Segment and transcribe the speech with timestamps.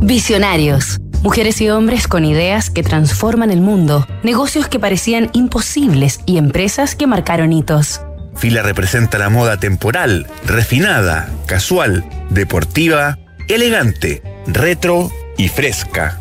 [0.00, 0.98] Visionarios.
[1.22, 6.94] Mujeres y hombres con ideas que transforman el mundo, negocios que parecían imposibles y empresas
[6.94, 8.00] que marcaron hitos.
[8.36, 16.20] Fila representa la moda temporal, refinada, casual, deportiva, elegante, retro y fresca.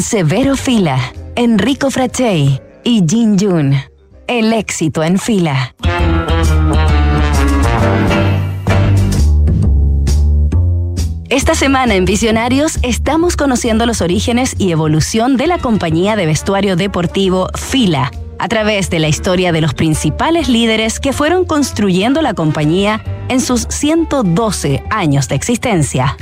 [0.00, 1.00] Severo Fila,
[1.34, 3.74] Enrico Frachey y Jin Jun.
[4.26, 5.74] El éxito en fila.
[11.30, 16.74] Esta semana en Visionarios estamos conociendo los orígenes y evolución de la compañía de vestuario
[16.74, 22.32] deportivo Fila, a través de la historia de los principales líderes que fueron construyendo la
[22.32, 26.16] compañía en sus 112 años de existencia.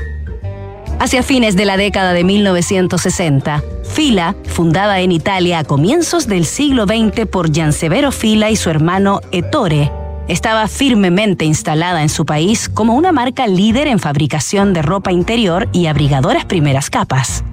[0.99, 6.85] Hacia fines de la década de 1960, Fila, fundada en Italia a comienzos del siglo
[6.85, 9.93] XX por Giansevero Fila y su hermano Ettore,
[10.29, 15.69] estaba firmemente instalada en su país como una marca líder en fabricación de ropa interior
[15.73, 17.45] y abrigadoras primeras capas.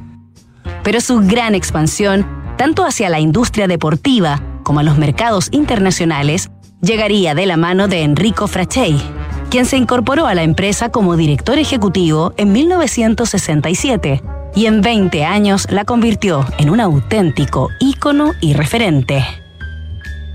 [0.84, 2.26] Pero su gran expansión,
[2.58, 6.50] tanto hacia la industria deportiva como a los mercados internacionales,
[6.82, 9.02] llegaría de la mano de Enrico Frachey,
[9.50, 14.24] quien se incorporó a la empresa como director ejecutivo en 1967
[14.56, 19.43] y en 20 años la convirtió en un auténtico ícono y referente.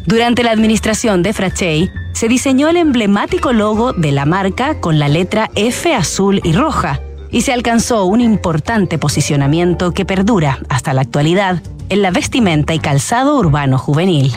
[0.09, 5.06] Durante la administración de Frachey, se diseñó el emblemático logo de la marca con la
[5.06, 6.98] letra F azul y roja,
[7.31, 12.78] y se alcanzó un importante posicionamiento que perdura hasta la actualidad en la vestimenta y
[12.78, 14.33] calzado urbano juvenil.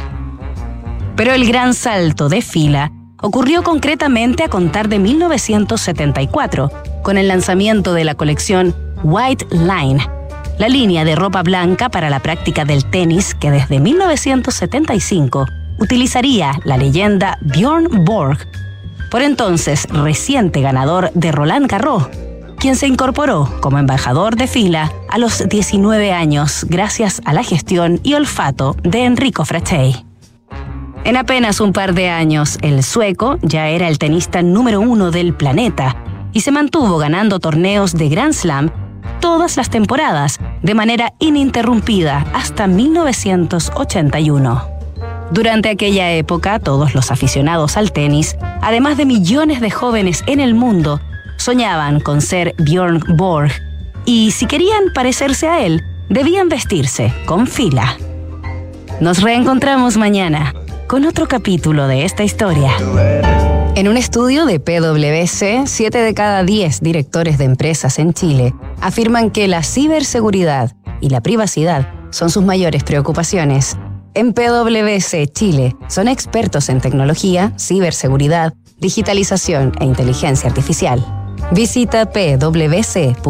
[1.15, 2.91] Pero el gran salto de fila
[3.21, 6.69] ocurrió concretamente a contar de 1974,
[7.01, 10.05] con el lanzamiento de la colección White Line,
[10.59, 15.45] la línea de ropa blanca para la práctica del tenis que desde 1975
[15.79, 18.37] utilizaría la leyenda Bjorn Borg,
[19.09, 22.07] por entonces reciente ganador de Roland Garros,
[22.57, 27.99] quien se incorporó como embajador de fila a los 19 años gracias a la gestión
[28.03, 30.05] y olfato de Enrico Frachey.
[31.03, 35.33] En apenas un par de años, el sueco ya era el tenista número uno del
[35.33, 35.95] planeta
[36.31, 38.69] y se mantuvo ganando torneos de Grand Slam
[39.19, 44.80] todas las temporadas de manera ininterrumpida hasta 1981.
[45.31, 50.53] Durante aquella época, todos los aficionados al tenis, además de millones de jóvenes en el
[50.53, 50.99] mundo,
[51.37, 53.51] soñaban con ser Björn Borg
[54.05, 57.97] y si querían parecerse a él, debían vestirse con fila.
[58.99, 60.53] Nos reencontramos mañana
[60.87, 62.73] con otro capítulo de esta historia.
[63.75, 69.31] En un estudio de PwC, 7 de cada 10 directores de empresas en Chile afirman
[69.31, 73.77] que la ciberseguridad y la privacidad son sus mayores preocupaciones.
[74.13, 81.03] En PwC Chile son expertos en tecnología, ciberseguridad, digitalización e inteligencia artificial.
[81.51, 83.21] Visita pwc.cl.